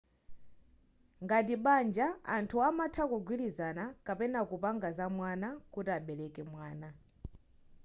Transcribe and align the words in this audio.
ngati 1.23 1.55
banja 1.65 2.07
anthu 2.35 2.55
amatha 2.69 3.03
kugwilizana 3.11 3.83
kapena 4.05 4.39
kupanga 4.49 4.87
zamwana 4.97 5.47
kuti 5.73 5.89
abereke 5.97 6.41
mwana 6.51 6.89